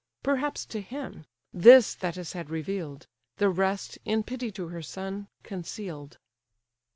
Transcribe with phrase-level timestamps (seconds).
[0.23, 3.05] Perhaps to him: this Thetis had reveal'd;
[3.37, 6.17] The rest, in pity to her son, conceal'd.